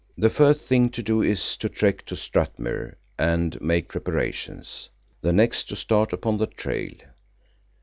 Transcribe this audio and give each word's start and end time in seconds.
The 0.17 0.31
first 0.31 0.61
thing 0.61 0.89
to 0.97 1.03
do 1.03 1.21
is 1.21 1.55
to 1.57 1.69
trek 1.69 2.07
to 2.07 2.15
Strathmuir 2.15 2.95
and 3.19 3.61
make 3.61 3.89
preparations; 3.89 4.89
the 5.21 5.31
next 5.31 5.65
to 5.69 5.75
start 5.75 6.11
upon 6.11 6.37
the 6.39 6.47
trail. 6.47 6.95